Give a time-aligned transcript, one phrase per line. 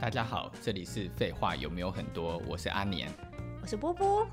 [0.00, 2.38] 大家好，这里是废话有没有很多？
[2.48, 3.12] 我是阿年，
[3.60, 4.26] 我是波波。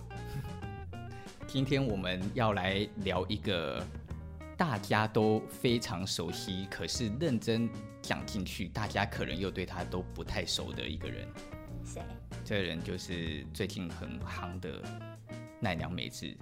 [1.45, 3.85] 今天我们要来聊一个
[4.55, 7.69] 大家都非常熟悉，可是认真
[8.01, 11.27] 讲进去，大家可能又对他都不太熟的一个人。
[11.83, 12.01] 谁？
[12.45, 14.81] 这个人就是最近很夯的
[15.59, 16.33] 奈良美智。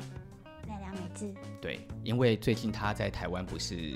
[0.68, 1.34] 奈良美智。
[1.59, 3.96] 对，因为最近他在台湾不是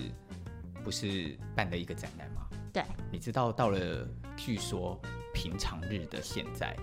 [0.84, 2.48] 不是办了一个展览吗？
[2.74, 2.84] 对。
[3.12, 5.00] 你知道到了，据说。
[5.34, 6.76] 平常日的现在，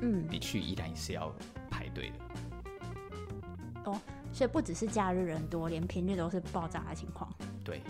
[0.00, 1.34] 嗯，你去依然是要
[1.70, 3.90] 排队的。
[3.90, 4.00] 哦，
[4.32, 7.32] 所以不只是假日人多，连平日都是爆炸的情况。
[7.64, 7.80] 对，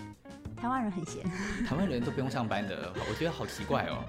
[0.56, 1.22] 台湾人很闲，
[1.66, 4.04] 台湾人都不用上班的，我觉得好奇怪哦。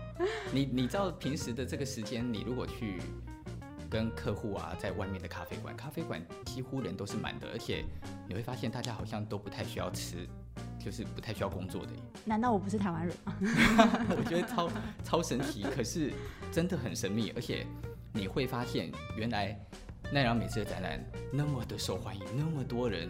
[0.52, 3.02] 你你知道平时的这个时间，你如果去
[3.90, 7.84] 跟客户啊，在外面的咖啡馆，咖啡馆几乎人都是满的，而且
[8.28, 10.28] 你会发现大家好像都不太需要吃。
[10.80, 11.92] 就是不太需要工作的。
[12.26, 13.36] 难道我不是台湾人吗？
[14.18, 14.70] 我觉得超
[15.04, 16.12] 超神奇，可是
[16.52, 17.32] 真的很神秘。
[17.36, 17.66] 而且
[18.12, 19.58] 你会发现，原来
[20.12, 23.10] 奈良美智的展览那么的受欢迎，那么多人，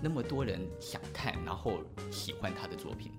[0.00, 1.80] 那么多人想看，然后
[2.10, 3.12] 喜欢他的作品。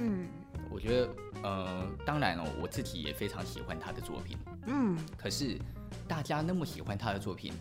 [0.00, 0.26] 嗯，
[0.70, 4.36] 我觉得，呃，当然哦，我自己也非常喜欢他的作品。
[4.66, 5.56] 嗯，可是
[6.08, 7.52] 大家那么喜欢他的作品，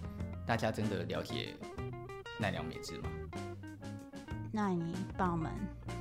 [0.48, 1.54] 大家真的了解
[2.40, 3.10] 奈良美智吗？
[4.56, 5.52] 那你帮我们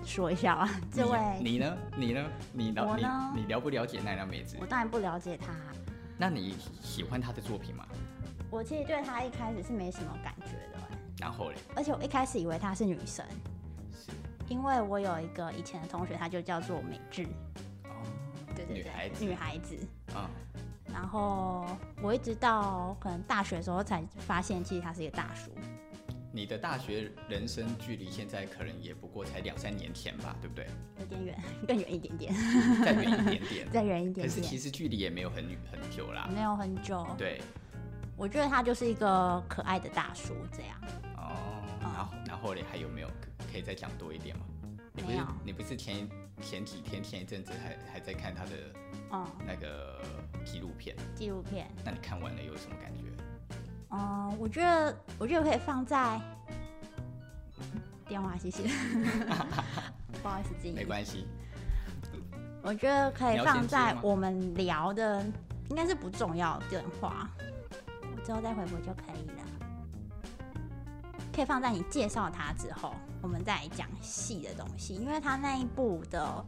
[0.04, 1.74] 说一下吧，这位你，呢？
[1.96, 2.30] 你呢？
[2.52, 3.32] 你了我呢？
[3.34, 4.58] 你你了不了解奈良美智？
[4.60, 5.54] 我当然不了解他。
[6.18, 7.86] 那你喜欢她的作品吗？
[8.50, 10.78] 我其实对他一开始是没什么感觉的。
[11.18, 11.56] 然后嘞？
[11.74, 13.24] 而且我一开始以为她是女生，
[13.90, 14.12] 是
[14.48, 17.24] 因为我有一个以前的同学，她就叫做美智。
[17.84, 18.04] 哦，
[18.54, 19.78] 对对对，女孩子，女孩子。
[20.14, 20.28] 嗯。
[20.92, 21.66] 然后
[22.02, 25.50] 我一直到可能大学的时候才发现，其实他是一个大叔。
[26.34, 30.66] 你的大学人生距离现在可能也不过才两三年前吧，对不对？
[30.98, 31.38] 有点远，
[31.68, 32.34] 更远一点点。
[32.82, 33.70] 再远一点点。
[33.70, 34.28] 再远一点点。
[34.28, 36.28] 可是其实距离也没有很很久啦。
[36.34, 37.06] 没有很久。
[37.18, 37.40] 对。
[38.16, 40.80] 我觉得他就是一个可爱的大叔这样。
[41.18, 41.62] 哦。
[41.80, 43.08] 然后，然后嘞，还有没有
[43.50, 44.46] 可以再讲多一点吗？
[44.94, 46.08] 你不是你不是前
[46.40, 48.50] 前几天前一阵子还还在看他的
[49.10, 50.00] 嗯那个
[50.46, 50.96] 纪录片？
[51.14, 51.66] 纪录片。
[51.84, 53.02] 那你看完了有什么感觉？
[53.92, 56.20] 嗯，我觉得我觉得可以放在
[58.08, 58.62] 电话，谢谢。
[60.22, 60.74] 不好意思，静怡。
[60.74, 61.26] 没关系。
[62.62, 65.22] 我觉得可以放在我们聊的，
[65.68, 67.28] 应该是不重要的电话，
[68.00, 69.42] 我之后再回复就可以了。
[71.34, 76.44] 可以放在你介绍他之后，我们再来讲细的东西，因为他那一部的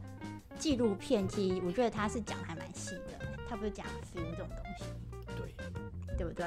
[0.59, 3.19] 纪录片，其实我觉得他是讲还蛮细的，
[3.49, 4.85] 他不是讲 feel 这种东西。
[6.17, 6.47] 对不对？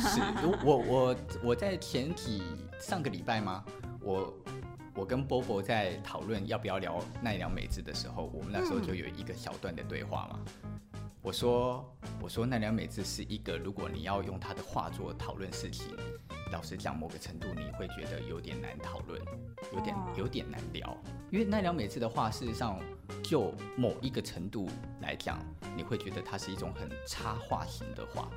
[0.00, 0.20] 是，
[0.64, 2.42] 我我我在前几
[2.80, 3.64] 上个礼拜吗？
[4.00, 4.34] 我
[4.94, 10.40] 我跟波波在讨论要不要聊奈良美智的时候，我们那时候就有一个小段的对话嘛。
[11.22, 11.84] 我说
[12.20, 15.88] 我说奈良美智是一个，如果你要用他的画作讨论事情，
[16.52, 19.20] 老实讲，某个程度你会觉得有点难讨论，
[19.74, 20.96] 有点有点难聊，
[21.32, 22.78] 因为奈良美智的画，事实上
[23.24, 24.68] 就某一个程度
[25.00, 25.36] 来讲，
[25.76, 28.30] 你会觉得它是一种很插画型的画。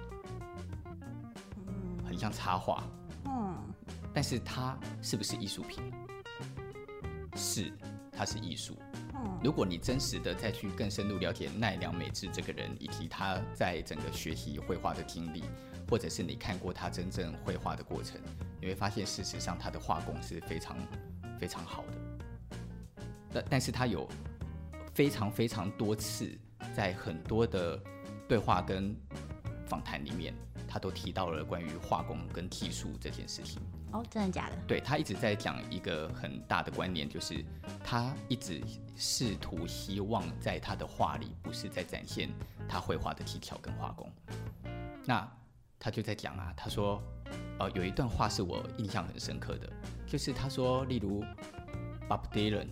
[2.19, 2.83] 很像插画，
[3.27, 3.56] 嗯，
[4.13, 5.81] 但是它是不是艺术品？
[7.38, 7.71] 是，
[8.12, 8.77] 它是艺术。
[9.13, 15.45] 嗯，如果你真实的再去更深入了解奈良美智这个人，以及他在整个学习绘画的经历，
[15.89, 18.19] 或者是你看过他真正绘画的过程，
[18.60, 20.75] 你会发现，事实上他的画工是非常
[21.39, 22.98] 非常好的。
[23.31, 24.06] 但但是他有
[24.94, 26.38] 非常非常多次
[26.75, 27.81] 在很多的
[28.27, 28.94] 对话跟
[29.66, 30.33] 访谈里面。
[30.69, 33.60] 他都提到了关于画工跟技术这件事情。
[33.92, 34.56] 哦，真的假的？
[34.68, 37.44] 对，他一直在讲一个很大的观念，就是
[37.83, 38.62] 他一直
[38.95, 42.30] 试图希望在他的画里不是在展现
[42.68, 44.07] 他绘画的技巧跟画工。
[45.06, 45.27] 那
[45.80, 47.01] 他就在讲啊，他说，
[47.57, 49.68] 呃，有一段话是我印象很深刻的，
[50.06, 51.25] 就是他说，例如
[52.07, 52.68] Bob Dylan，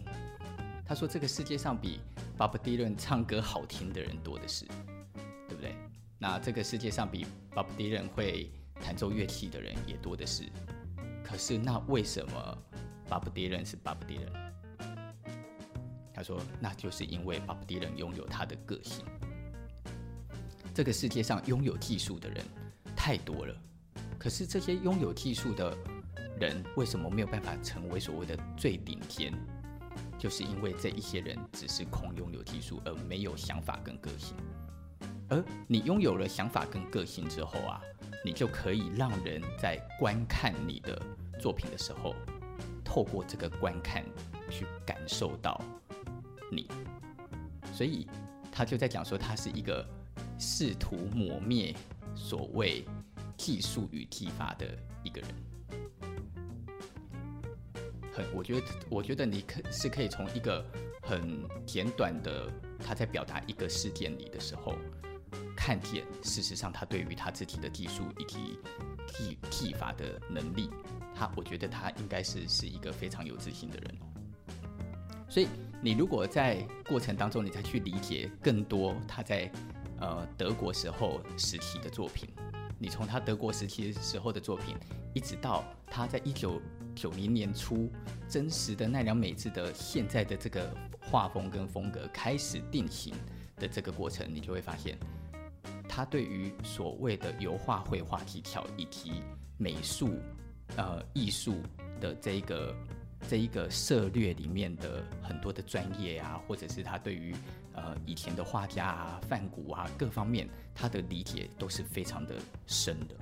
[0.86, 2.00] 他说这个世界上比
[2.38, 4.68] Bob Dylan 唱歌好听的人多的是。
[6.20, 10.44] 那这个世界上比 Bob Dylan 会弹奏乐器的人也多的是，
[11.24, 12.58] 可是那为什么
[13.08, 14.32] Bob Dylan 是 Bob Dylan？
[16.14, 19.06] 他说，那就是因为 Bob Dylan 拥有他的个性。
[20.74, 22.44] 这个世界上拥有技术的人
[22.96, 23.56] 太多了，
[24.18, 25.78] 可是这些拥有技术的
[26.40, 29.32] 人为什么没有办法成为所谓的最顶尖？
[30.18, 34.36] 就是因为这一些人只是空拥有技术，而没有想法跟个性。
[35.30, 37.82] 而你拥有了想法跟个性之后啊，
[38.24, 41.02] 你就可以让人在观看你的
[41.40, 42.16] 作品的时候，
[42.84, 44.04] 透过这个观看
[44.50, 45.62] 去感受到
[46.50, 46.68] 你。
[47.74, 48.08] 所以
[48.52, 49.86] 他就在讲说，他是一个
[50.40, 51.76] 试图抹灭
[52.16, 52.86] 所谓
[53.36, 54.66] 技术与技法的
[55.04, 55.30] 一个人。
[58.14, 60.66] 很，我觉得，我觉得你可是可以从一个
[61.04, 64.74] 很简短的他在表达一个事件里的时候，
[65.68, 68.58] 看见事实上他对于他自己的技术以及
[69.06, 70.70] 技技法的能力，
[71.14, 73.96] 他我觉得他应该是是一个非常有自信的人。
[75.28, 75.50] 所以
[75.82, 79.52] 你如果在过程当中，你再去理解更多他在
[80.00, 82.30] 呃德国时候时期的作品，
[82.80, 84.78] 你从他德国时期时候的作品，
[85.14, 86.62] 一直到他在一九
[86.96, 87.92] 九零年初
[88.30, 90.74] 真实的奈良美智的现在的这个
[91.12, 93.14] 画风跟风格开始定型
[93.58, 94.98] 的这个过程，你就会发现，
[95.98, 99.24] 他对于所谓的油画绘画技巧以及
[99.58, 100.20] 美术
[100.76, 101.56] 呃艺术
[102.00, 102.76] 的这一个。
[103.28, 107.36] 这一个涉略里面的很多的专业啊，或者是他对于
[107.74, 112.36] 呃以前的画家啊、梵谷啊各方面，他的理解都是非常的
[112.68, 113.16] 深的。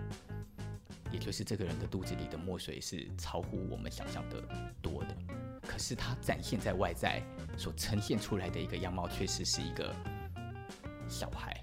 [1.14, 4.44] 也就是这个人的肚子里的墨水是超乎我们想象的
[4.82, 5.16] 多的。
[5.62, 7.24] 可是他展现在外在
[7.58, 9.96] 所呈现出来的一个样貌，确实是一个
[11.08, 11.60] 小孩。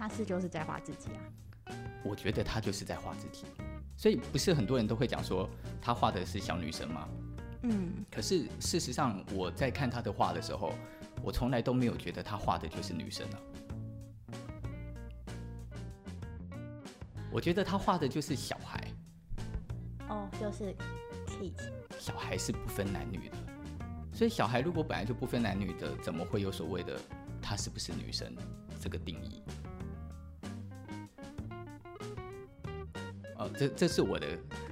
[0.00, 1.20] 他是就是在画自己啊？
[2.02, 3.44] 我觉得他就是在画自己。
[3.98, 5.46] 所以不是很多人都会讲说
[5.78, 7.06] 他画的是小女生吗？
[7.64, 10.72] 嗯，可是事实上我在看他的画的时候，
[11.22, 13.36] 我从来都没有觉得他画的就是女生啊。
[17.30, 18.82] 我觉得他画的就是小孩。
[20.08, 20.74] 哦，就是
[21.26, 21.70] kids。
[21.98, 23.36] 小孩是不分男女的，
[24.14, 26.98] 所以小孩如果本来就不分男女的，怎么会有所谓的
[27.42, 28.34] 他是不是女生
[28.80, 29.42] 这个定义？
[33.48, 34.26] 这这是我的，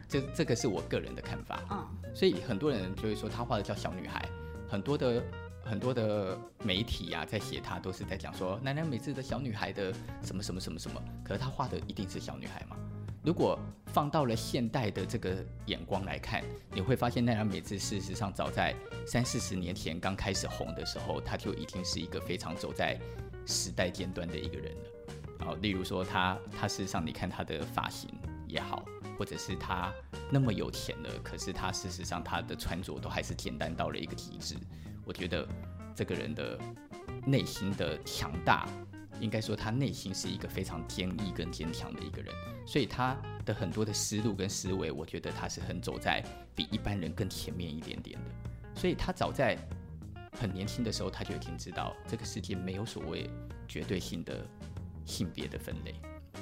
[0.09, 1.61] 这这个是我个人的看法。
[1.71, 4.29] 嗯，所以很多人就会说他画的叫小女孩，
[4.69, 5.23] 很多的
[5.65, 9.93] 很多的媒体啊，在写他都是在讲说奈良美智的小女孩的
[10.23, 12.77] 什么什么什么什么，可是他画的一定是小女孩吗？
[13.25, 16.43] 如果放到了现代的这个眼光来看，
[16.73, 18.75] 你会发现奈良美智事实上早在
[19.07, 22.99] 三四十年前刚开始红的时候，他就已经是一个非常走在
[23.45, 25.15] 时代尖端的一个人了。
[25.41, 28.09] 然后，例如说他他事实上你看他的发型。
[28.49, 28.85] 也好，
[29.19, 29.93] 或者是他
[30.31, 34.57] 那么有钱了，可是他事实上他的穿着都还是简单到了一个极致。
[35.05, 35.47] 我觉得
[35.95, 36.59] 这个人的
[37.27, 38.69] 内心的强大，
[39.21, 42.35] 应该说他内心是一个非常坚毅跟坚强的一个人。
[42.67, 46.23] 所以他的很多的思路跟思维，我觉得他是很走在
[46.55, 48.51] 比一般人更前面一点点的。
[48.75, 49.57] 所以他早在
[50.39, 53.31] 很年轻的时候，他就已经知道这个世界没有所谓
[53.67, 54.47] 绝对性的
[55.07, 55.95] 性别的分类。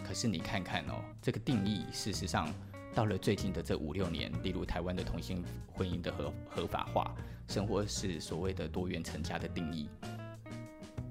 [0.04, 2.52] 可是你看看哦，这个定义事实上
[2.94, 7.14] 到了最近的这五六年，例如台湾的同性婚姻的合合法化，
[7.48, 9.88] 生活是所谓的多元成家的定义，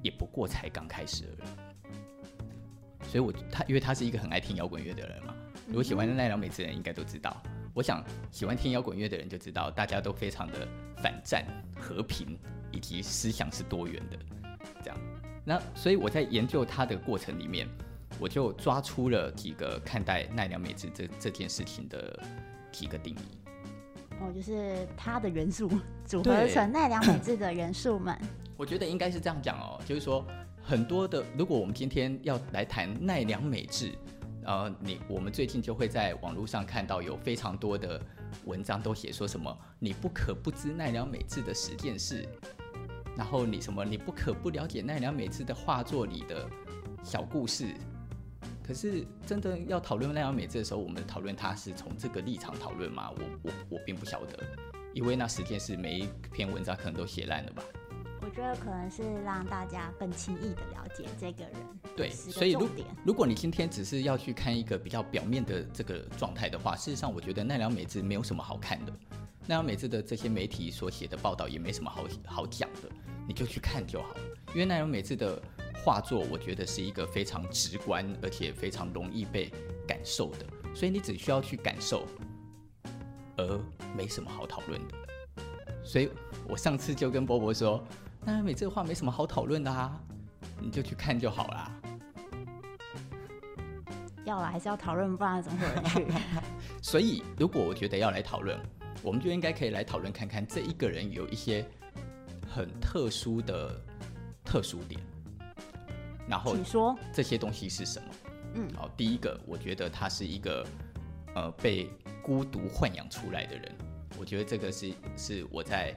[0.02, 3.08] 也不过才刚开始而已。
[3.08, 5.36] 所以我他因为他是一个很爱听摇滚乐的人嘛，
[5.68, 7.42] 如果喜欢奈良美智的人应该都知道。
[7.74, 11.46] 我想喜欢听摇滚乐的人就知道，大家都非常的反战、
[11.78, 12.38] 和平
[12.72, 14.18] 以及思想是多元的
[14.82, 14.98] 这样。
[15.44, 17.68] 那所以我在研究他的过程里面。
[18.20, 22.20] 我就抓出了几个看待奈良美智这这件事情的
[22.72, 23.38] 几个定义。
[24.22, 25.70] 哦，就是它的元素
[26.06, 28.18] 组合成奈良美智的元素们。
[28.56, 30.26] 我觉得应该是这样讲哦，就是说
[30.64, 33.92] 很多的，如果我们今天要来谈奈良美智，
[34.46, 38.02] 呃，你我们最近就会在网络上看到有非常多的
[38.46, 42.26] 文章都写说什么你不可不知奈良美智的十件事，
[43.18, 46.50] 然后你什么你不可不了解奈良美智的画作里的
[47.04, 47.76] 小故事。
[48.66, 53.12] 可是，真的要讨论奈良美智的时候，我们讨论它是从这个立场讨论吗？
[53.12, 54.44] 我我我并不晓得，
[54.92, 57.64] 因为那十件事每一篇文章可能都写烂了吧。
[58.22, 61.54] 我觉得可能是让大家更轻易的了解这个人。
[61.96, 62.68] 对，所以如
[63.06, 68.92] 如果你今天只是要去看一个比较表面的这个状态的话，事实上我觉得奈良美智没有什么好看的。
[69.42, 72.90] 奈良美智的这些媒体所写的报道也没什么好好讲的，
[73.28, 74.22] 你就去看就好了。
[74.56, 75.40] 因为奈良美智的。
[75.84, 79.52] 画作我觉得是一个非常直观，而且非常容易被
[79.88, 82.06] 感受的，所以你只需要去感受，
[83.38, 83.60] 而
[83.96, 84.96] 没什么好讨论的。
[85.84, 86.10] 所以
[86.48, 87.84] 我上次就跟波波说，
[88.24, 90.02] 那美这个画没什么好讨论的啊，
[90.60, 91.72] 你就去看就好啦。
[94.24, 96.08] 要了还是要讨论，不然怎么会去？
[96.82, 98.60] 所以如果我觉得要来讨论，
[99.04, 101.64] 我们就应该可以来讨论看看这一个人有一些
[102.50, 103.80] 很特殊的
[104.44, 105.00] 特殊点。
[106.28, 108.08] 然后，请说这些东西是什么？
[108.56, 110.66] 嗯，好，第一个，我觉得他是一个
[111.36, 111.90] 呃被
[112.24, 113.76] 孤独豢养出来的人。
[114.18, 115.94] 我觉得这个是是我在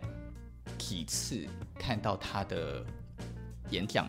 [0.76, 1.46] 几次
[1.78, 2.84] 看到他的
[3.70, 4.08] 演讲，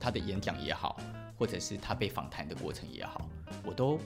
[0.00, 0.98] 他的演讲也好，
[1.38, 3.28] 或者是他被访谈的过程也好，
[3.62, 4.00] 我都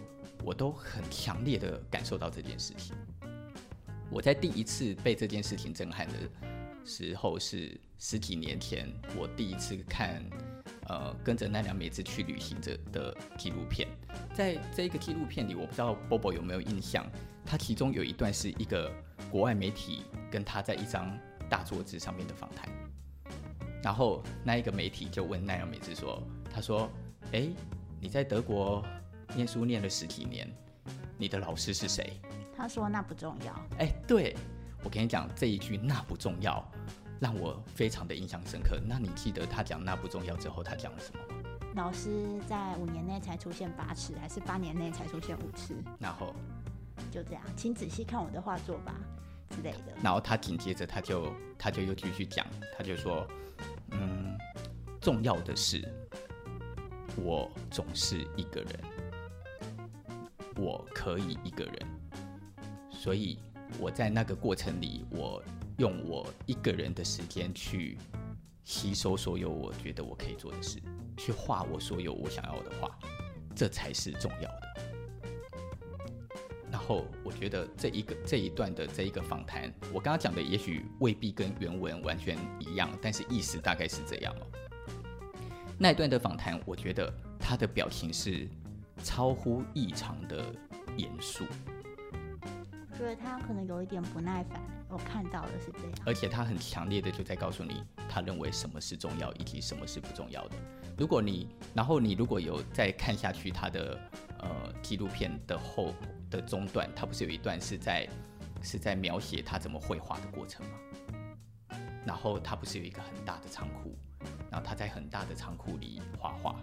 [0.45, 2.97] 我都很强烈的感受到这件事情。
[4.11, 6.15] 我在第一次被这件事情震撼的
[6.85, 10.25] 时候是十几年前，我第一次看
[10.89, 13.89] 呃跟着奈良美智去旅行者的纪录片。
[14.35, 17.07] 在这个纪录片里，我不知道 Bobo 有没有印象，
[17.45, 18.93] 他其中有一段是一个
[19.31, 21.17] 国外媒体跟他在一张
[21.49, 22.69] 大桌子上面的访谈。
[23.83, 26.21] 然后那一个媒体就问奈良美智说
[26.53, 26.91] ：“他说，
[27.33, 27.49] 哎，
[28.01, 28.85] 你在德国
[29.37, 30.51] 念书念了十几年，
[31.17, 32.21] 你的老师是谁？”
[32.57, 34.37] 他说：“那不重要。”哎，对，
[34.83, 36.69] 我跟你讲这一句“那不重要”，
[37.21, 38.81] 让我非常的印象深刻。
[38.87, 41.43] 那你记得他讲“那不重要”之后，他讲了什么吗？
[41.75, 45.75] 老师在五年内才出现八次，还是八年内才出现五次？
[45.99, 46.35] 然后
[47.11, 48.95] 就这样，请仔细看我的画作吧
[49.51, 49.95] 之类的。
[50.03, 52.47] 然后他紧接着他就他就又继续讲，
[52.77, 53.27] 他就说。
[53.91, 54.37] 嗯，
[55.01, 55.83] 重要的是，
[57.17, 58.81] 我总是一个人，
[60.57, 61.75] 我可以一个人，
[62.91, 63.39] 所以
[63.81, 65.43] 我在那个过程里，我
[65.79, 67.97] 用我一个人的时间去
[68.65, 70.79] 吸收所有我觉得我可以做的事，
[71.17, 72.91] 去画我所有我想要的画，
[73.55, 74.69] 这才是重要的。
[76.71, 84.47] 然后我觉得这一个这一段的这一个访谈，我刚刚讲的也许未必跟原文完全一样，但是意思大概是这样哦。
[85.79, 88.49] 那一段的访谈，我觉得他的表情是
[89.05, 90.45] 超乎异常的
[90.97, 91.45] 严肃。
[92.99, 95.93] 我觉得他可能有一点不耐烦，我看到的是这样。
[96.05, 100.57] 而且他很强烈的就在告诉你，他认为什么是重要，以及什么是不重要的。
[100.97, 103.97] 如果你，然后你如果有再看下去他的
[104.41, 105.95] 呃纪录片的后。
[106.31, 108.07] 的中段，他不是有一段是在
[108.61, 111.79] 是在描写他怎么绘画的过程吗？
[112.05, 113.97] 然后他不是有一个很大的仓库，
[114.51, 116.55] 然后他在很大的仓库里画画。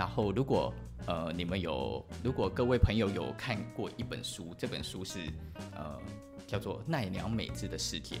[0.00, 0.72] 然后如果
[1.06, 5.18] 呃你们有，如果各位朋友有看过一本书，这本书是
[5.74, 6.00] 呃
[6.46, 8.16] 叫做奈良美智的世界，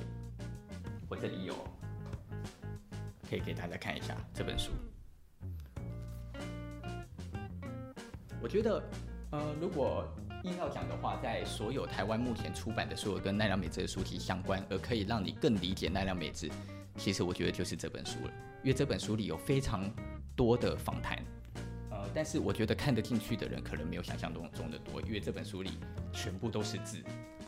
[1.08, 1.54] 我这里有，
[3.30, 4.72] 可以给大家看一下这本书。
[8.42, 8.82] 我觉得
[9.30, 10.06] 呃如果。
[10.42, 16.50] 硬要讲的话，在所有台湾目前出版的所有跟奈良美智的书籍相关，而可以让你更理解奈良美智，
[16.96, 18.32] 其实我觉得就是这本书了。
[18.62, 19.84] 因为这本书里有非常
[20.34, 21.22] 多的访谈，
[22.14, 25.78] 但是我觉得看得进去的人可能没有想象中中的多，因为这本书里
[26.12, 26.98] 全部都是字。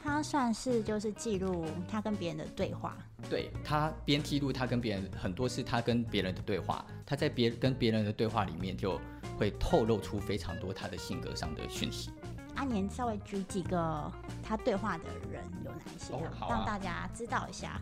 [0.04, 2.96] 他算是就是记录他跟别人的对话。
[3.30, 9.00] 对，他边记录他跟别人很多是他跟别人的对话，他在别跟别人的对话里面就
[9.38, 12.10] 会透露出非常多他的性格上的讯息。
[12.56, 17.80] 阿年稍微举几个他对话的人有哪一些，啊哦啊，让大家知道一下。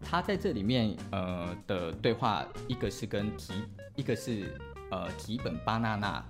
[0.00, 3.52] 他在这里面呃的对话，一个是跟提，
[3.96, 4.56] 一个是
[4.90, 6.24] 呃吉本巴娜娜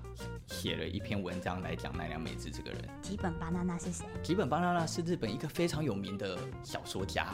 [0.46, 2.88] 写了一篇文章来讲奈良美智这个人。
[3.02, 4.06] 吉本巴娜娜是谁？
[4.22, 7.32] 吉本巴娜娜是日本一个非常有名的小说家，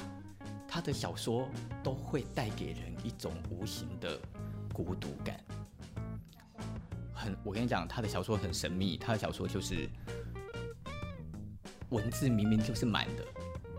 [0.66, 1.48] 他的小说
[1.82, 4.18] 都会带给人一种无形的
[4.72, 5.40] 孤独感。
[7.12, 9.88] 很，我跟你讲，他的小说很神秘，他的小说就是。
[11.90, 13.24] 文字明明就是满的，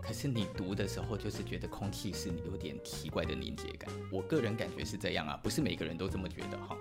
[0.00, 3.90] 可是你读的时候就是觉得空气是有点奇怪的凝结感。
[4.08, 6.76] 我个人感觉是这样啊，不是每个人都这么觉得哈。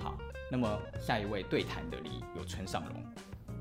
[0.00, 0.18] 好，
[0.50, 3.04] 那么下一位对谈的里有村上隆，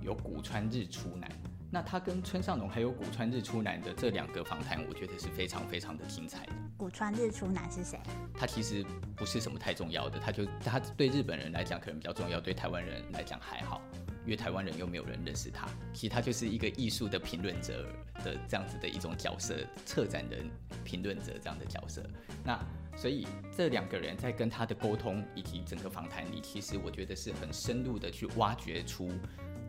[0.01, 1.29] 有古川日出男。
[1.71, 6.53] 那他跟村上隆还有古川日出男的这两个访谈，我觉得是非常非常的精彩的。
[6.77, 7.99] 古川日出男是谁？
[8.33, 8.83] 他其实
[9.15, 13.81] 不是什么太重要的，他就他对日本人来讲可能比较重要，对台湾人来讲还好。
[14.25, 17.87] 因为台湾人又没有人认识他，其实他就是一个艺术的评论者
[18.23, 19.55] 的这样子的一种角色，
[19.85, 20.47] 策展人、
[20.83, 22.03] 评论者这样的角色。
[22.43, 22.59] 那
[22.99, 23.25] 所以
[23.55, 29.09] 这两个人在跟他的沟通以及整个访谈里，其实我觉得是很深入的去挖掘出，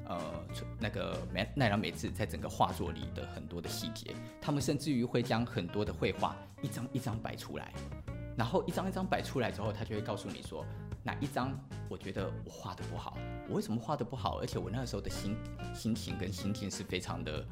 [0.06, 0.44] 呃，
[0.80, 4.12] 那个奈奈良美智在整个画作里的很多的细节。
[4.40, 7.72] 他们甚至于会将很多的绘画一张一张摆出来，
[8.36, 10.66] 然后一张一张摆出来之后，他就会告诉你说。
[11.02, 11.58] 哪一张
[11.88, 13.16] 我觉得我画的不好？
[13.48, 14.38] 我为什么画的不好？
[14.38, 15.34] 而且我那个时候的心
[15.74, 17.42] 心情跟心境是非常的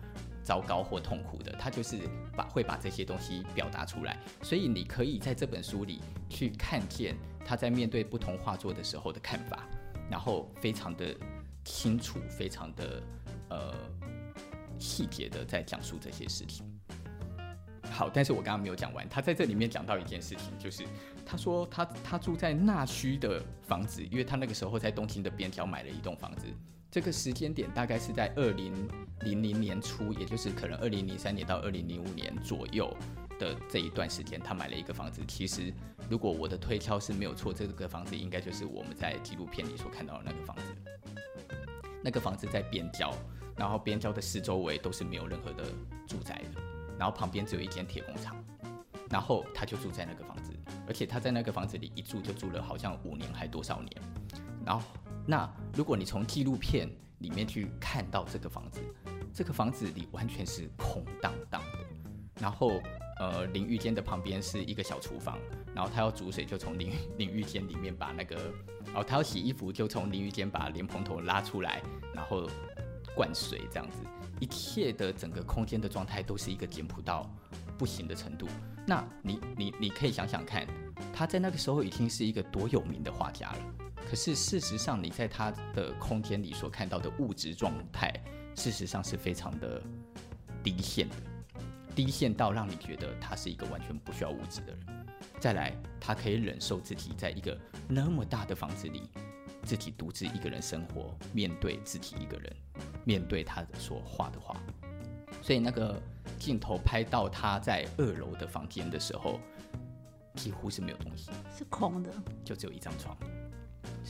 [0.48, 1.52] 糟糕或痛苦的。
[1.58, 1.98] 他就是
[2.34, 6.00] 把会把这些东西表达出来，所以你可以在这本书里
[6.30, 7.14] 去看见
[7.44, 9.68] 他在面对不同画作的时候的看法，
[10.10, 11.14] 然后非常的
[11.64, 13.02] 清楚，非常的
[13.50, 13.74] 呃
[14.78, 16.64] 细节的在讲述这些事情。
[17.90, 20.82] 好，但是我刚刚没有讲完，他在这里面讲到一件事情，就是。
[21.30, 26.46] 他说他他住在那须的房子，因为他那个时候在东京的边条买了一栋房子。
[26.90, 28.72] 这个时间点大概是在二零
[29.20, 32.94] 零零年初，也就是可能二零零三年到二零零五年左右。
[33.38, 35.22] 的这一段时间，他买了一个房子。
[35.28, 35.72] 其实，
[36.10, 40.64] 如果我的推敲是没有错，这个房子应该就是我们在纪录片里所看到的那个房子。
[42.02, 43.14] 那个房子在边郊，
[43.56, 45.62] 然后边郊的四周围都是没有任何的
[46.04, 46.60] 住宅的，
[46.98, 48.36] 然后旁边只有一间铁工厂，
[49.08, 50.52] 然后他就住在那个房子，
[50.88, 53.92] 而且他在那个房子里一住就住了好像五年还多少年。
[54.66, 54.84] 然后，
[55.30, 58.80] 那如果你从纪录片里面去看到这个房子，
[59.34, 61.78] 这个房子里完全是空荡荡的。
[62.40, 62.80] 然后，
[63.20, 65.38] 呃，淋浴间的旁边是一个小厨房，
[65.74, 68.36] 然后他要煮水就从淋淋浴间里面把那个，
[68.94, 71.82] 哦，他要洗衣服就从淋浴间把莲蓬头拉出来，
[72.14, 72.48] 然后
[73.14, 73.98] 灌水这样子，
[74.40, 77.30] 一切的整个空间的状态都是一个简朴到
[77.76, 78.48] 不行的程度。
[78.86, 80.66] 那你你你可以想想看，
[81.12, 83.58] 他在那个时候已经是一个多有名的画家了。
[84.08, 88.10] 可是事实上，你在他的空间里所看到的物质状态，
[88.54, 89.82] 事实上是非常的
[90.62, 91.16] 低限的。
[91.94, 95.06] 低限到让你觉得他是一个完全不需要物质的人。
[95.38, 99.10] 再来，他可以忍受自己在一个那么大的房子里，
[99.62, 102.56] 自己独自一个人生活，面对自己一个人，
[103.04, 104.58] 面对他所画的画。
[105.42, 106.00] 所以那个
[106.38, 109.38] 镜头拍到他在二楼的房间的时候，
[110.34, 112.10] 几乎是没有东西，是空的，
[112.44, 113.16] 就只有一张床，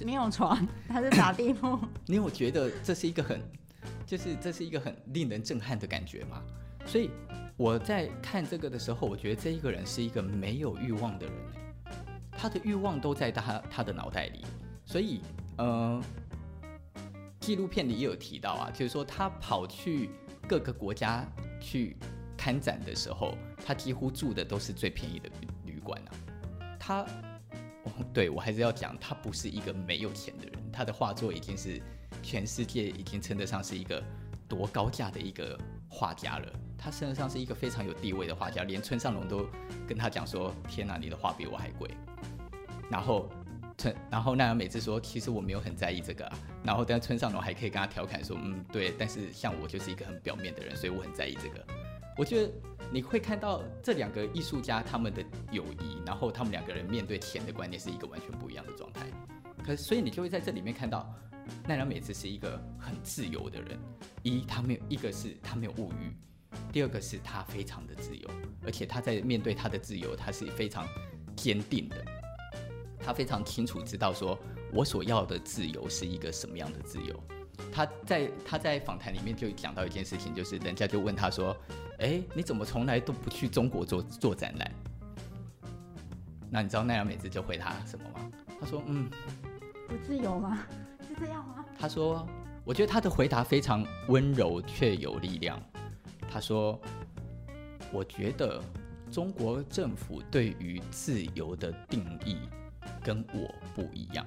[0.04, 1.78] 没有床，他是打地铺。
[2.06, 3.40] 你有觉得这是一个很，
[4.06, 6.42] 就是这是一个很令人震撼的感觉吗？
[6.86, 7.10] 所以。
[7.58, 11.34] 我在看这个的时候，我觉得这一个人是一个没有欲望的人，
[12.30, 14.46] 他的欲望都在他他的脑袋里。
[14.86, 15.20] 所以，
[15.56, 16.00] 呃，
[17.40, 20.08] 纪录片里也有提到啊，就是说他跑去
[20.46, 21.26] 各个国家
[21.60, 21.96] 去
[22.36, 25.28] 看展的时候，他几乎住的都是最便宜的
[25.66, 26.14] 旅馆啊。
[26.78, 27.04] 他，
[28.12, 31.80] 对，我还是要讲，他不是一个没有钱的人，他的画作已经是
[32.22, 34.02] 全世界已经称得上是一个
[34.48, 36.52] 多高价的一个画家了。
[36.76, 39.46] 他身上是一个非常有地位的画家，连村上隆都
[39.86, 41.90] 跟他讲说：“天哪，你的画比我还贵。”
[42.88, 43.28] 然后
[43.76, 51.66] 村，然后奈良美智说：“其实我没有很在意这个啊。”然后但村上隆还可以跟他调侃说：“嗯，对，但是像我就是一个很表面的人，所以我很在意这个。”
[52.16, 52.52] 我觉得
[52.90, 59.06] 你会看到这两个艺术家他们的友谊，然后他们两个人面对钱的观念是一个完全不一样的状态。
[59.64, 61.12] 可，所以你就会在这里面看到
[61.66, 63.78] 奈良美智是一个很自由的人。
[64.22, 66.16] 一，他没有一个是他没有物欲。
[66.72, 68.28] 第二个是他非常的自由，
[68.64, 70.88] 而且他在面对他的自由，他是非常
[71.36, 72.02] 坚定的。
[72.98, 74.38] 他非常清楚知道说，
[74.72, 77.22] 我所要的自由是一个什么样的自由。
[77.70, 81.56] 他在他在访谈里面就讲到一件事情，就是人家就问他说
[81.98, 84.70] ：“哎，你怎么从来都不去中国做做展览？”
[86.50, 88.30] 那你知道奈良美智就回他什么吗？
[88.60, 89.10] 他说：“嗯，
[89.86, 90.64] 不自由吗？
[91.06, 92.26] 是这样吗？”他说
[92.64, 95.60] ：“我觉得他的回答非常温柔却有力量。”
[96.30, 96.80] 他说
[97.92, 98.62] ：“我觉得
[99.10, 102.38] 中国政府对于自由的定义
[103.02, 104.26] 跟我不一样。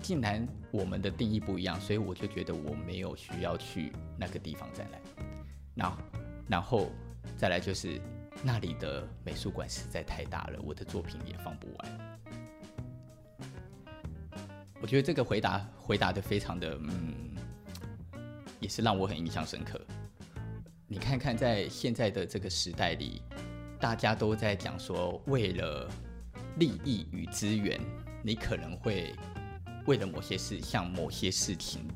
[0.00, 5.00] 既然我们的定义不一样，所以我就觉得我没有需要去那个地方再来。
[5.80, 5.96] 然后，
[6.46, 6.90] 然后
[7.38, 7.98] 再来就是
[8.42, 12.20] 那里的美术馆实在太大了，我的作品也放不完。
[14.82, 17.34] 我觉得这个回答回答得非常的，嗯，
[18.60, 19.80] 也是让我很印象深刻。”
[20.86, 23.22] 你看看，在现在的这个时代里，
[23.78, 25.90] 大家都在讲说，为了
[26.56, 27.80] 利益与资源，
[28.22, 29.14] 你可能会
[29.86, 31.88] 为了某些事向某些事情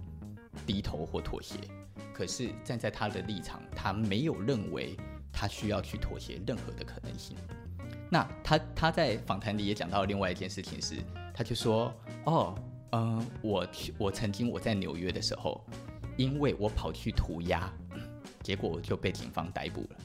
[0.65, 1.59] 低头或妥协。
[2.15, 4.97] 可是站在他的立场，他没有认为
[5.33, 7.37] 他需要去妥协任何的可能性。
[8.09, 10.97] 那他他在访谈里也讲到另外一件事情是，
[11.35, 11.93] 他就说
[12.25, 12.55] ：“哦，
[12.93, 15.67] 嗯、呃，我我曾经我在纽约的时候，
[16.17, 17.69] 因为我跑去涂鸦。”
[18.43, 19.97] 结果就被警方逮捕了，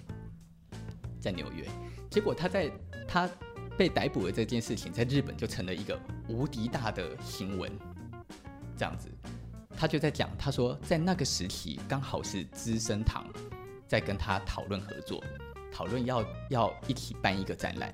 [1.20, 1.66] 在纽约。
[2.10, 2.72] 结果他在
[3.06, 3.30] 他
[3.78, 7.70] 被逮捕的这件事情，在日本就成了一个无敌大的新闻。
[8.78, 9.10] 这样子，
[9.80, 13.26] 他就在讲，他说在那个时期刚好是资生堂
[13.88, 15.24] 在跟他讨论合作，
[15.72, 17.94] 讨论要要一起办一个展览。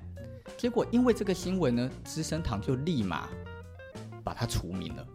[0.58, 3.28] 结果因为这个新闻呢，资生堂就立马
[4.24, 5.06] 把他除名了，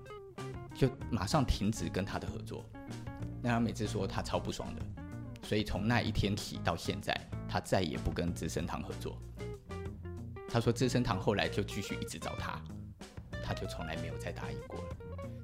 [0.73, 2.63] 就马上停止跟他的合作。
[3.41, 4.81] 那他每次说他超不爽的。
[5.43, 7.13] 所以从那一天起到现在，
[7.49, 9.17] 他再也不跟资生堂合作。
[10.47, 12.61] 他说资生堂后来就继续一直找他，
[13.43, 14.95] 他就从来没有再答应过了。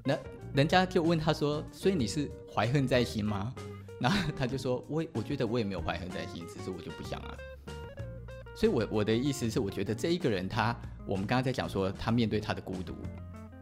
[0.06, 0.18] 那
[0.58, 3.54] 人家就问他说：“所以你是怀恨在心吗？”
[4.02, 7.38] 然后他就说：“我我觉得我也没有怀恨在心，只是我就不想啊。”
[8.58, 12.96] 所以我，我的意思是，我觉得这一个人他，我们刚刚在讲说，他面对他的孤独，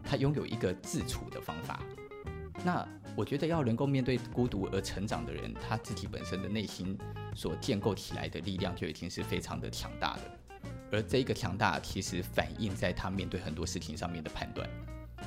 [0.06, 1.82] 他拥有一个自处的方法。
[2.64, 6.98] 那我觉得要能够面对孤独而成长的人，他自己本身的内心
[7.36, 10.22] 所建构起来的力量就已经是非常的强大的。
[10.94, 14.66] 而这一个强大其实反映在他面对很多事情上面的判断。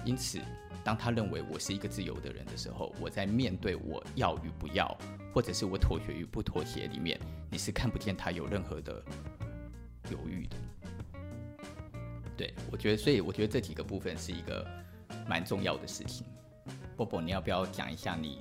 [0.03, 0.39] 因此，
[0.89, 4.89] 当他认为我是一个自由的人的时候，我在面对我要与不要，
[5.35, 7.21] 或者是我妥协与不妥协里面，
[7.51, 9.05] 你是看不见他有任何的
[10.11, 10.57] 犹豫的。
[12.39, 14.67] 对，我觉得，所以我觉得这几个部分是一个
[15.29, 16.27] 蛮重要的事情。
[16.97, 18.41] 波波，你要不要讲一下你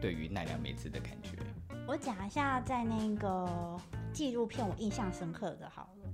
[0.00, 1.32] 对于奈良美智的感觉？
[1.84, 3.76] 我讲一下，在那个
[4.12, 6.12] 纪录片我印象深刻的，好了。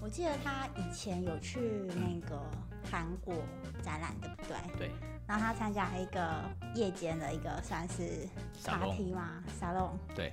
[0.00, 2.40] 我记得他以前有去那个
[2.90, 3.34] 韩国
[3.82, 4.56] 展览，对不对？
[4.78, 4.90] 对。
[5.26, 6.42] 然后他参加一个
[6.74, 8.26] 夜间的一个算是
[8.64, 9.98] party 嘛，沙龙。
[10.14, 10.32] 对。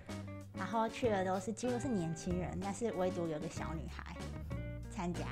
[0.57, 4.15] 然后去的都是几乎是年轻人，但是唯独有个小女孩
[4.89, 5.25] 参加。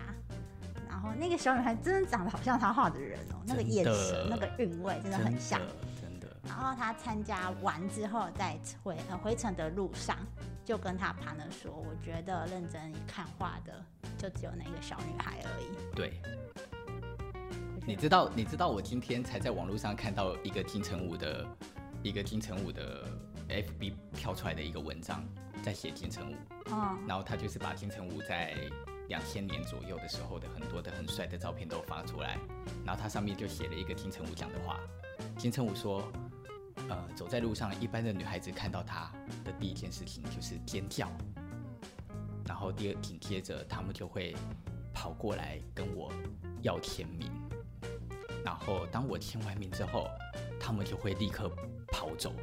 [0.90, 5.60] 然后那个小女孩真的长得好像他画的人哦，那个眼神、那个韵味真的很像，
[6.02, 6.28] 真的。
[6.44, 10.18] 然后他参加完之后，在回呃回程的路上，
[10.64, 13.84] 就跟他 partner 说：“我觉得认真看画的
[14.18, 16.22] 就只有那个小女孩而已。”对。
[17.86, 21.46] 你知道，你知道我今天才在网络上看到一个金城武的，
[22.02, 23.08] 一个金城武的
[23.50, 25.24] FB 跳出来的一个文章，
[25.62, 26.36] 在写金城武。
[26.72, 26.98] 哦。
[27.08, 28.56] 然后他就是把金城武在。
[29.10, 32.40] 两千年左右的时候的很多的很帅的照片都发出来，
[32.86, 34.80] 然后他上面就写了一个金城武讲的话。
[35.38, 36.10] 金城武说
[36.88, 39.12] ：“呃，走在路上，一般的女孩子看到他
[39.44, 41.12] 的第一件事情就是尖叫，
[42.48, 44.34] 然后第二紧接着他们就会
[44.94, 46.10] 跑过来跟我
[46.62, 47.30] 要签名，
[48.44, 50.08] 然后当我签完名之后，
[50.60, 51.50] 他们就会立刻
[51.88, 52.34] 跑走，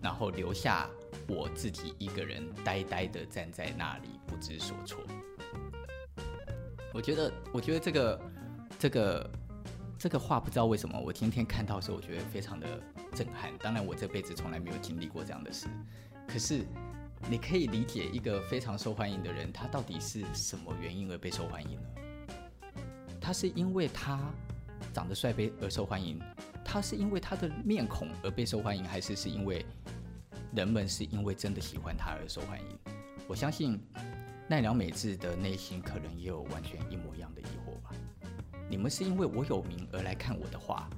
[0.00, 0.88] 然后留下
[1.28, 5.00] 我自己一个人呆呆的站在那里不知所措。”
[6.92, 8.20] 我觉得，我觉得这个，
[8.78, 9.30] 这个，
[9.96, 12.66] 这个话不知道为什么，我今天看到的时候，我觉得非常的
[13.14, 13.56] 震撼。
[13.58, 15.68] 当然，我这辈子从来没有经历过这样的事。
[16.26, 16.64] 可是，
[17.28, 21.88] 你可以理解一个非常受欢迎的人，他到底是什么原因而被受欢迎呢？
[23.20, 24.18] 他是因为他
[24.92, 26.20] 长得帅被而受欢迎？
[26.64, 28.84] 他是因为他的面孔而被受欢迎？
[28.84, 29.64] 还是是因为
[30.54, 32.78] 人们是因为真的喜欢他而受欢迎？
[33.26, 33.80] 我相信。
[34.48, 37.92] 奈良美智的内心可能也有完全一模一样的疑惑吧？
[38.68, 40.90] 你们是因为我有名而来看我的画，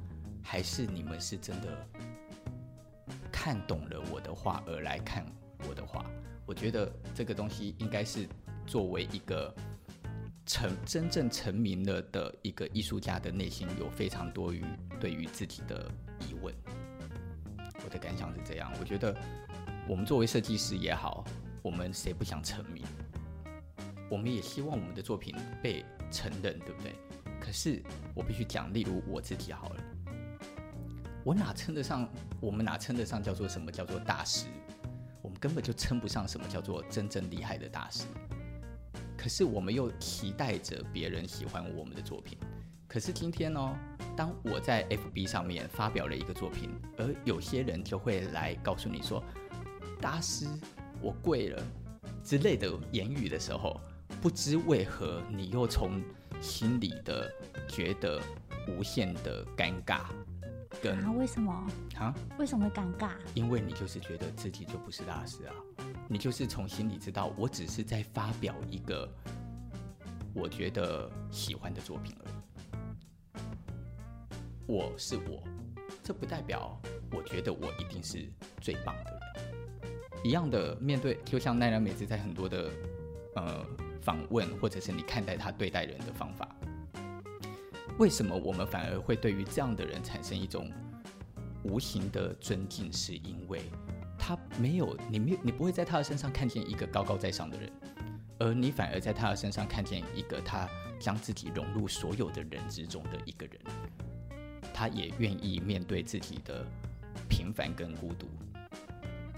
[0.42, 1.87] 还是你们是真的
[3.31, 5.26] 看懂了我的画而来看
[5.68, 6.07] 我的画？
[6.46, 8.26] 我觉得这个东西应该是
[8.66, 9.55] 作为一个
[10.44, 14.64] 成真正成名了的一个艺术家的内心有非常多于
[15.00, 16.55] 对于自己的疑问。
[17.85, 19.16] 我的感想是这样，我觉得
[19.88, 21.24] 我们作为设计师也好，
[21.62, 22.85] 我们谁不想成名？
[24.11, 26.94] 我们也希望我们的作品被承认，对不对？
[27.40, 27.83] 可是
[28.14, 29.85] 我必须讲，例如我自己好了，
[31.24, 32.09] 我哪称得上？
[32.40, 34.46] 我们哪称得上叫做什么叫做大师？
[35.22, 38.05] 我们根本就称不上什么叫做真正厉害的大师。
[39.23, 42.37] 可是我们又期待着别人喜欢我们的作品。
[42.89, 43.79] 可是今天呢，
[44.17, 49.23] 当我在 FB 上面发表了一个作品，而有些人就会来告诉你说
[50.03, 50.49] ：“大师，
[51.01, 51.63] 我跪了”
[52.25, 53.81] 之类的言语的时候。
[54.21, 56.03] 不知为何，你又从
[56.41, 57.33] 心里的
[57.69, 58.21] 觉得
[58.69, 60.03] 无限的尴尬，
[60.83, 62.15] 跟啊，为什么啊？
[62.39, 63.13] 为什么会尴尬？
[63.35, 65.55] 因为你就是觉得自己就不是大师啊，
[66.09, 69.09] 你就是从心里知道，我只是在发表一个
[70.35, 72.35] 我觉得喜欢的作品而已。
[74.67, 75.43] 我是我，
[76.03, 76.81] 这不代表
[77.12, 78.27] 我觉得我一定是
[78.61, 79.21] 最棒的人。
[80.25, 82.71] 一样的面对，就像奈良美智在很多的
[83.37, 83.67] 呃。
[84.03, 86.57] 访问，或者是你看待他对待人的方法，
[87.99, 90.69] 为什么我们反而会对于这样的人产生一种
[91.62, 92.93] 无形的尊敬？
[92.93, 93.62] 是因为
[94.25, 97.69] 他没有，你没有，你不会在他的身上看见一个高高在上的人，
[98.39, 100.69] 而你反而在他的身上看见一个他
[101.01, 103.61] 将自己融入所有的人之中的一个人，
[104.73, 106.65] 他也愿意面对自己的
[107.29, 108.29] 平凡跟孤独，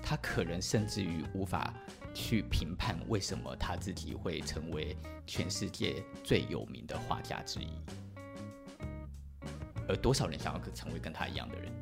[0.02, 1.72] 他可能甚至于无法。
[2.16, 7.66] 去评判为什么他自己会成为全世界最有名的画家之一，
[9.88, 11.72] 而多少人想要成为跟他一样的人？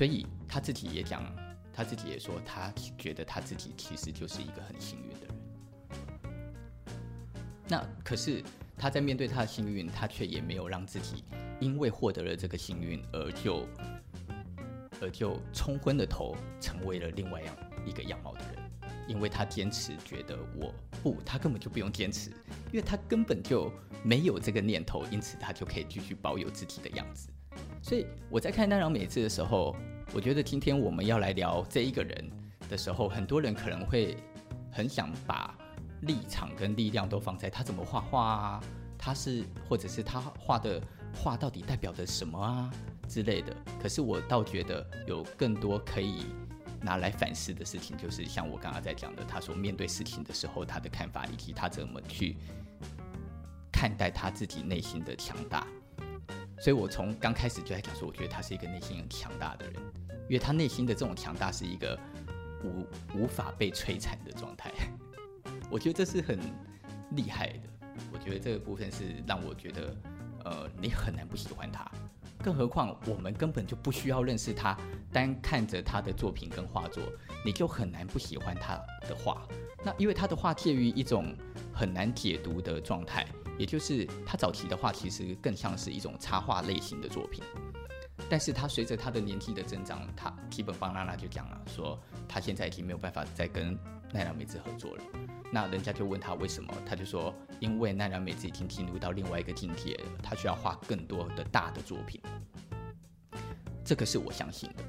[0.00, 1.30] 所以他自己也讲，
[1.74, 5.34] 他自己也说，他觉得他自己其实就是一个很幸运的人。
[7.68, 8.42] 那可是
[8.78, 11.22] 他在面对他的幸运，他却也没有让自己
[11.60, 13.68] 因为获得了这个幸运而就
[15.02, 17.54] 而就冲昏了头，成为了另外样。
[17.84, 18.70] 一个样貌的人，
[19.06, 22.30] 因为他坚持觉得我不，他根本就不用坚持，
[22.72, 23.70] 因为他根本就
[24.02, 27.28] 没有这个念头，因此他就可以继续保有自己的样子。
[27.82, 29.74] 所以我在看奈良美智的时候，
[30.12, 32.30] 我觉得今天我们要来聊这一个人
[32.68, 34.16] 的时候，很多人可能会
[34.70, 35.56] 很想把
[36.02, 38.64] 立场跟力量都放在他怎么画画啊，
[38.98, 40.80] 他是或者是他画的
[41.14, 42.70] 画到底代表着什么啊
[43.08, 43.56] 之类的。
[43.82, 46.26] 可是我倒觉得有更多可以
[46.82, 52.36] 拿来反思的事情，就是像我刚刚在讲的，他所面对事情的时候他的看法，以及他怎么去
[53.72, 55.66] 看待他自己内心的强大。
[56.60, 59.74] 所以我从刚开始就在讲说，我觉得他是一个内心很强大的人，
[60.28, 61.98] 因为他内心的这种强大是一个
[62.62, 62.86] 无
[63.18, 64.70] 无法被摧残的状态。
[65.70, 66.38] 我觉得这是很
[67.12, 67.60] 厉害的。
[68.12, 69.96] 我觉得这个部分是让我觉得，
[70.44, 71.90] 呃，你很难不喜欢他。
[72.42, 74.76] 更何况我们根本就不需要认识他，
[75.12, 77.02] 单看着他的作品跟画作，
[77.44, 78.74] 你就很难不喜欢他
[79.06, 79.46] 的画。
[79.84, 81.34] 那因为他的画介于一种
[81.72, 83.26] 很难解读的状态，
[83.60, 87.44] 也就是他早期的画其实更像是一种插画类型的作品。
[88.26, 93.78] 但是他随着他的年纪的增长，他基本邦娜娜就讲了，说他现在已经没有办法再跟
[94.14, 95.02] 奈良美智合作了。
[95.52, 102.18] 那人家就问他为什么，他就说因为奈良美智已经进入到另外一个境界了，他需要画更多的大的作品。
[103.84, 104.84] 这个是我相信的，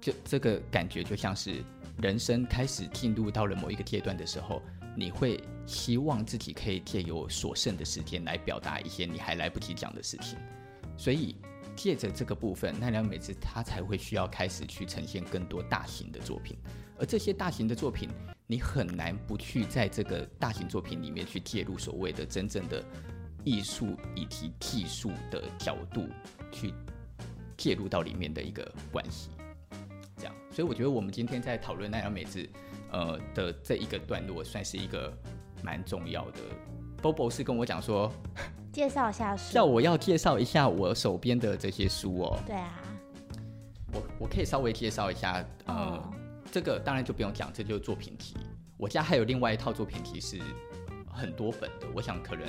[0.00, 1.64] 就这个感觉就像是
[2.00, 4.62] 人生开始进入到了某一个阶段的时候，
[4.96, 10.38] 你会希望自己可以借由所剩的时间来表达一些你还来不及讲的事情，
[10.96, 11.36] 所以
[11.74, 16.56] 借着这个部分，奈良美智他才会需要开始去呈现更多大型的作品，
[16.98, 18.08] 而这些大型的作品。
[18.44, 22.84] 你很难不去在这个大型作品里面去介入所谓的真正的
[23.44, 26.06] 艺术以及技术的角度
[26.50, 26.74] 去
[27.56, 29.30] 介入到里面的一个关系，
[30.18, 32.46] 这样，所以我觉得我们今天在讨论奈良美智
[32.92, 35.12] 呃的这一个段落，算是一个
[35.62, 36.38] 蛮重要的。
[37.02, 38.12] Bobo 是跟我讲说，
[38.72, 42.38] 介绍一下书，叫我要介绍一下我手边的这些书哦。
[42.46, 42.78] 对啊，
[43.92, 45.74] 我我可以稍微介绍一下，呃。
[45.74, 46.14] 哦
[46.50, 48.36] 这个当然就不用讲，这就是作品集。
[48.76, 50.38] 我家还有另外一套作品集是
[51.10, 52.46] 很多本的，我想可能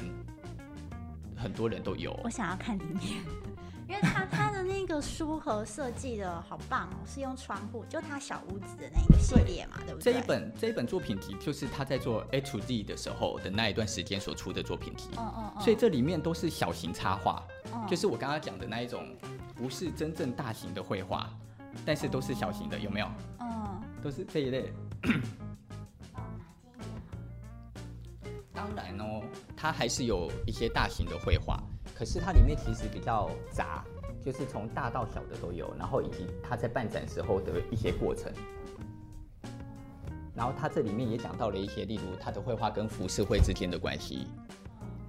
[1.38, 2.14] 很多人都有。
[2.22, 3.24] 我想要看里面，
[3.94, 10.14] 因为他他的那个书盒设计的好棒哦，是用窗户，就他小屋子的那个系列嘛，对，对不对？
[10.14, 15.10] 这一本这一本作品集就是他在做 H to Z 的时候的那一段时间所出的作品集。
[15.16, 15.62] 哦哦哦。
[15.62, 19.16] 所以这里面都是小型插画，哦，就是我刚刚讲的那一种，
[19.54, 21.30] 不是真正大型的绘画，
[21.86, 23.08] 但是都是小型的，有没有？
[23.42, 24.74] 嗯都是这一类。
[28.52, 29.22] 当然哦，
[29.56, 31.62] 它还是有一些大型的绘画，
[32.04, 33.82] 可是它里面其实比较杂，
[34.22, 38.30] 就是从大到小的都有，然后以及它在办展时候的一些过程。
[40.36, 44.28] 然后它这里面也讲到了一些，例如它的绘画跟浮世绘之间的关系。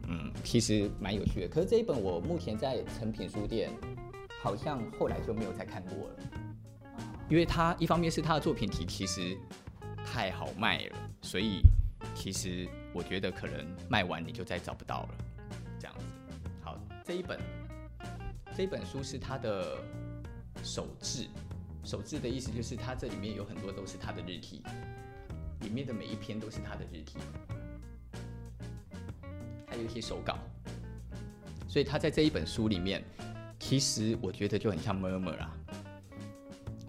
[0.07, 1.49] 嗯，其实蛮有趣的。
[1.49, 3.73] 可是这一本我目前在诚品书店，
[4.41, 6.17] 好像后来就没有再看过了。
[7.29, 9.37] 因为他一方面是他的作品集其实
[10.07, 11.59] 太好卖了，所以
[12.15, 15.09] 其实我觉得可能卖完你就再找不到了，
[17.05, 17.39] 这一本
[18.57, 19.77] 这一本书是他的
[20.63, 21.29] 手制，
[21.85, 24.63] 手制的意思就是他这里面有很多都是他的日记，
[25.61, 27.19] 里面的每一篇都是他的日记，
[29.67, 30.39] 还有一些手稿，
[31.69, 33.05] 所以他在这一本书里面，
[33.61, 35.55] 其实我觉得就很像 murmur 啊。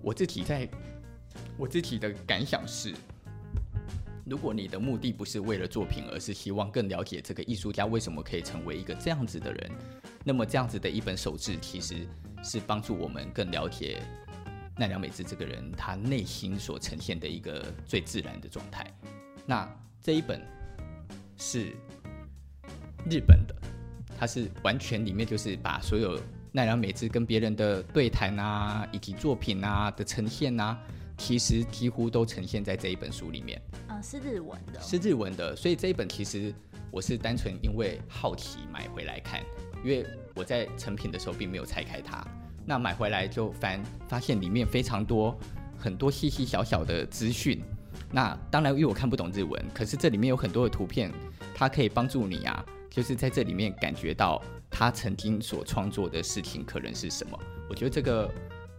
[0.01, 0.69] 我自己在，
[1.57, 2.95] 我自己的感想是，
[4.25, 9.71] 如果你的目的不是为了作品，而是希望更了解这个艺术家为什么可以成为一个这样子的人，
[10.23, 12.07] 那么这样子的一本手志，其实
[12.43, 14.01] 是帮助我们更了解
[14.75, 18.91] 奈良美智这个人他内心所呈现的一个最自然的状态。
[19.45, 19.69] 那
[20.01, 20.41] 这一本
[21.37, 21.67] 是
[23.07, 23.55] 日本的，
[24.17, 26.19] 它是完全里面就是把所有。
[26.51, 30.79] 奈良美智跟别人的对谈啊，以及作品啊的呈现啊，
[31.17, 33.61] 其实几乎都呈现在这一本书里面。
[33.89, 34.79] 嗯，是日文的。
[34.81, 36.53] 是日文的，所以这一本其实
[36.91, 39.41] 我是单纯因为好奇买回来看，
[39.83, 42.25] 因为我在成品的时候并没有拆开它。
[42.65, 45.37] 那买回来就翻，发现里面非常多
[45.77, 47.61] 很多细细小小的资讯。
[48.11, 51.11] 那当然，因为我看不懂日文，可是这里面有很多的图片，
[51.53, 54.41] 它可以帮助你啊，就是在这里面感觉到。
[54.77, 57.39] 他曾经所创作的事情可能是什么？
[57.69, 58.29] 我觉得这个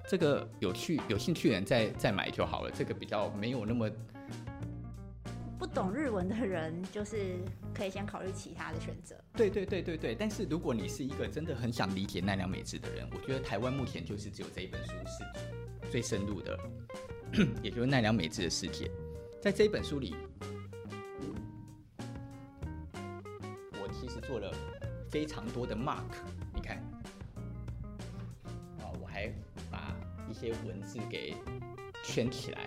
[0.09, 2.71] 这个有趣有兴趣的人再再买就好了。
[2.71, 3.91] 这个比较没有那么
[5.59, 7.37] 不懂日文的人，就是
[7.75, 9.17] 可以先考虑其他的选择。
[9.35, 10.15] 对对对对对。
[10.15, 16.59] 但是如果你是一个真的很想理解奈良美智的人，我觉得台湾目前就是只有这一本书是最深入的，
[17.63, 18.91] 也就是奈良美智的世界。
[19.41, 20.15] 在这一本书里，
[23.73, 24.53] 我其实做了。
[25.09, 26.03] 非常多的 mark，
[26.53, 26.77] 你看，
[28.81, 29.33] 啊，我还
[30.31, 31.35] 一些文字给
[32.05, 32.67] 圈起来，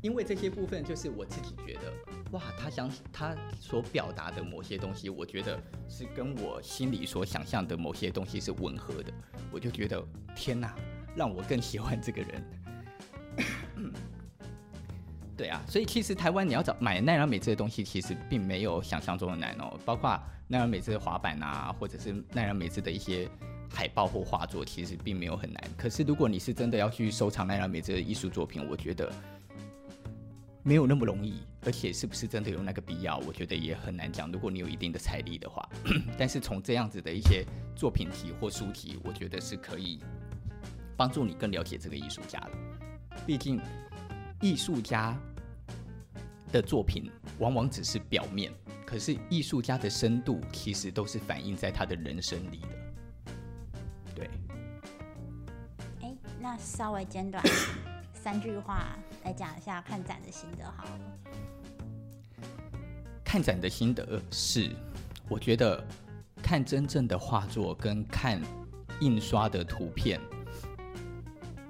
[0.00, 1.92] 因为这些部分就是我自己觉得，
[2.32, 9.12] 哇，他想他所表达的某些东西，我觉得是跟我心里所想象的某些东西是吻合的，
[9.50, 10.02] 我就觉得
[10.34, 10.74] 天哪，
[11.14, 12.44] 让我更喜欢这个人。
[15.36, 19.78] 对啊，所以其实台湾你要找买奈良美智的东西，其实并没有想象中的难哦。
[19.86, 20.10] 包括
[20.48, 23.26] 奈良美智的滑板啊，或者是奈良美智的一些
[23.72, 25.62] 海报或画作，其实并没有很难。
[25.76, 29.10] 可是如果你是真的要去收藏奈良美智的艺术作品，我觉得
[30.62, 34.30] 没有那么容易，而且是不是真的有那个必要，我觉得也很难讲。
[34.30, 35.66] 如果你有一定的财力的话，
[36.18, 40.00] 但是从这样子的一些作品题或书题，我觉得是可以
[40.96, 42.50] 帮助你更了解这个艺术家的。
[43.26, 43.60] 毕竟
[44.40, 45.18] 艺术家。
[46.52, 48.52] 的作品往往只是表面，
[48.84, 52.68] 可是艺术家的深度其实都是反映在他的人生里的。
[54.14, 54.30] 对。
[56.02, 57.42] 哎，那稍微简短
[58.14, 61.00] 三句话来讲一下看展的心得好了。
[63.24, 64.74] 看展的心得是，
[65.28, 65.82] 我觉得
[66.42, 68.40] 看真正的画作跟看
[69.00, 70.20] 印刷的图片，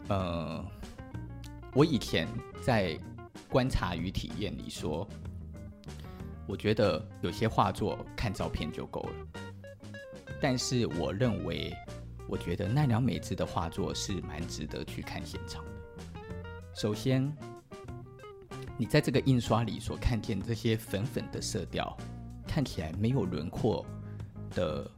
[0.09, 0.65] 呃，
[1.75, 2.27] 我以前
[2.63, 2.99] 在。
[3.49, 5.05] 观察与体验里说，
[6.47, 9.43] 我觉得有些画作看照片就够了。
[10.41, 11.75] 但是我认为，
[12.31, 15.71] 我觉得奈良美智的画作是蛮值得去看现场的。
[16.73, 17.37] 首先，
[18.79, 21.97] 你在这个印刷里所看见这些粉粉的色调，
[22.47, 23.85] 看起来没有轮廓
[24.51, 24.91] 的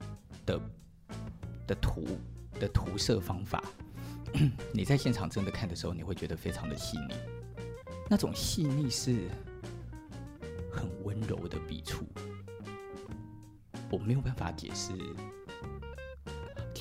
[0.44, 0.60] 的
[1.66, 2.06] 的图
[2.60, 3.64] 的涂色方法，
[4.70, 7.14] 你在现场真的看的时候，你会觉得非常的细腻。
[8.10, 9.30] 那种细腻是
[10.70, 12.04] 很温柔的笔触，
[13.90, 14.92] 我没有办法解释，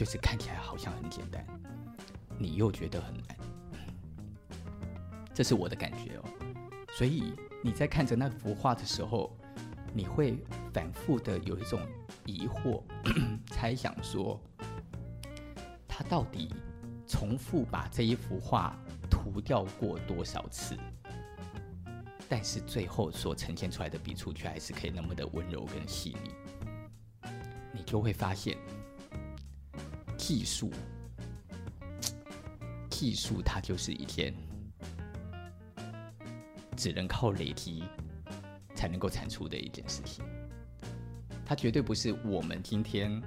[0.01, 1.45] 就是看起来好像很简单，
[2.39, 3.37] 你又觉得很难，
[5.31, 6.23] 这是我的感觉哦。
[6.97, 9.31] 所以你在看着那幅画的时候，
[9.93, 11.79] 你会反复的有一种
[12.25, 12.81] 疑惑，
[13.53, 14.41] 猜想说，
[15.87, 16.51] 他到底
[17.05, 18.75] 重复把这一幅画
[19.07, 20.75] 涂掉过多少次？
[22.27, 27.29] 但是最后所呈现出来的笔触却还是可以那么的温柔跟细腻，
[27.71, 28.57] 你就会发现，
[30.21, 30.71] 技术，
[32.91, 34.31] 技术它就是一件
[36.77, 37.83] 只能靠累积
[38.75, 40.23] 才能够产出的一件事情，
[41.43, 43.19] 它绝对不是我们今天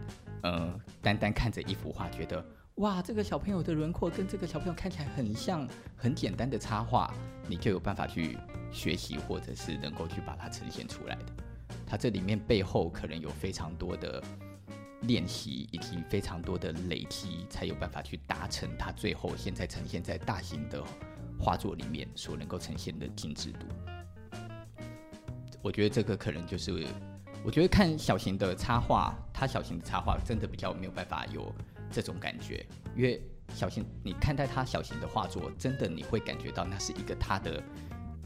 [0.45, 2.43] 呃单单看着一幅画觉得。
[2.77, 7.13] 哇，这个小朋友的轮廓跟这个小朋友看起来很像，很简单的插画，
[7.49, 8.39] 你就有办法去
[8.71, 11.25] 学习，或者是能够去把它呈现出来的。
[11.85, 14.23] 它这里面背后可能有非常多的
[15.07, 20.83] 练习，以及非常多的累积，才有办法去达成它最后现在呈现在大型的
[21.39, 23.67] 画作里面所能够呈现的精致度。
[25.63, 26.87] 我觉得这个可能就是，
[27.45, 31.53] 我觉得看小型的插画，它小型的插画真的比较没有办法有。
[31.91, 32.67] 这种感觉，
[32.97, 33.23] 因为
[33.55, 37.63] 小型，你看待他小型的画作，真的你会感觉到那是一个他的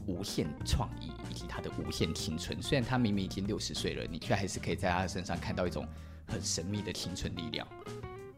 [0.07, 2.59] 无限创意以及他的无限青春。
[2.63, 5.87] 虽然他明明已经六十岁了，你却还是可以在他身上看到一种
[6.29, 7.67] 很神秘的青春力量。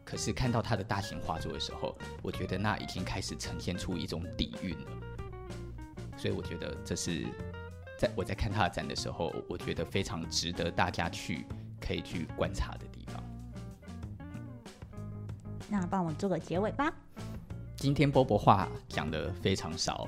[0.04, 4.90] 可是看到他的大型画作的时候，我觉得那已经开始呈现出一种底蕴了。
[6.18, 7.24] 所以我觉得这是
[7.98, 11.46] 在我在看他的展的时候，我觉得非常值得大家去
[11.80, 13.22] 可以去观察的地方。
[15.68, 16.92] 那帮我做个结尾吧。
[17.76, 20.06] 今天波波话讲的非常少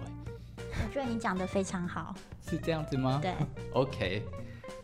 [0.59, 2.15] 哎，我觉得你讲的非常好。
[2.49, 3.19] 是这样子吗？
[3.23, 3.35] 对。
[3.73, 4.23] OK，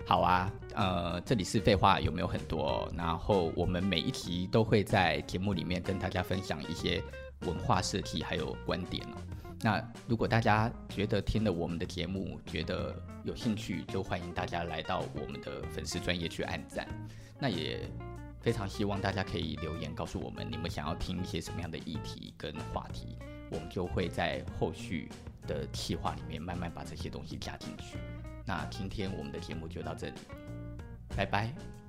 [0.07, 0.51] 好啊。
[0.75, 2.91] 呃，这里是废话有没有很多？
[2.97, 7.03] 然后我们每一集都会在节目里面跟大家分享一些
[7.47, 9.17] 文化设计还有观点哦。
[9.63, 12.95] 那如果大家觉得听了我们的节目觉得
[13.25, 16.87] 有兴趣，就欢迎大家来到我们的粉丝专业去按赞。
[17.39, 17.81] 那也。
[18.43, 23.19] 非常希望大家可以留言告诉我们，你们想要听一些什么样的议题跟话题，
[23.51, 25.11] 我们就会在后续
[25.47, 27.99] 的计划里面慢慢把这些东西加进去。
[28.47, 30.15] 那今天我们的节目就到这里，
[31.17, 31.80] 拜拜。